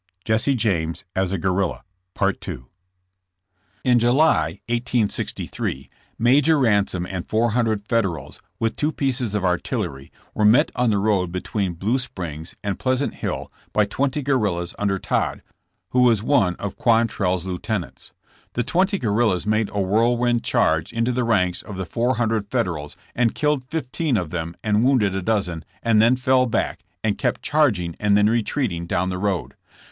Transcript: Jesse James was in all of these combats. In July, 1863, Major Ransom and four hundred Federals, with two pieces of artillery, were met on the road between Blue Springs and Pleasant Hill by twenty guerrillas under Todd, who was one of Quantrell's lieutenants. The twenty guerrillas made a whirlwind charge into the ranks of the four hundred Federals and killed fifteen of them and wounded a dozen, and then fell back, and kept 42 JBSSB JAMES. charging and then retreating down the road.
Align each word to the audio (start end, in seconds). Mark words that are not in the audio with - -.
Jesse 0.25 0.55
James 0.55 1.05
was 1.15 1.31
in 1.31 1.45
all 1.45 1.61
of 1.61 1.69
these 1.73 1.81
combats. 2.15 2.63
In 3.83 3.99
July, 3.99 4.59
1863, 4.67 5.89
Major 6.17 6.57
Ransom 6.57 7.05
and 7.05 7.29
four 7.29 7.51
hundred 7.51 7.87
Federals, 7.87 8.39
with 8.59 8.75
two 8.75 8.91
pieces 8.91 9.35
of 9.35 9.45
artillery, 9.45 10.11
were 10.33 10.43
met 10.43 10.71
on 10.75 10.89
the 10.89 10.97
road 10.97 11.31
between 11.31 11.73
Blue 11.75 11.99
Springs 11.99 12.55
and 12.63 12.79
Pleasant 12.79 13.13
Hill 13.13 13.51
by 13.73 13.85
twenty 13.85 14.23
guerrillas 14.23 14.73
under 14.79 14.97
Todd, 14.97 15.43
who 15.91 16.01
was 16.01 16.23
one 16.23 16.55
of 16.55 16.77
Quantrell's 16.77 17.45
lieutenants. 17.45 18.11
The 18.53 18.63
twenty 18.63 18.97
guerrillas 18.97 19.45
made 19.45 19.69
a 19.69 19.79
whirlwind 19.79 20.43
charge 20.43 20.91
into 20.91 21.11
the 21.11 21.23
ranks 21.23 21.61
of 21.61 21.77
the 21.77 21.85
four 21.85 22.15
hundred 22.15 22.47
Federals 22.49 22.97
and 23.13 23.35
killed 23.35 23.65
fifteen 23.69 24.17
of 24.17 24.31
them 24.31 24.55
and 24.63 24.83
wounded 24.83 25.13
a 25.13 25.21
dozen, 25.21 25.63
and 25.83 26.01
then 26.01 26.15
fell 26.15 26.47
back, 26.47 26.83
and 27.03 27.19
kept 27.19 27.45
42 27.45 27.45
JBSSB 27.45 27.45
JAMES. 27.45 27.51
charging 27.51 27.95
and 27.99 28.17
then 28.17 28.29
retreating 28.31 28.87
down 28.87 29.09
the 29.09 29.19
road. 29.19 29.53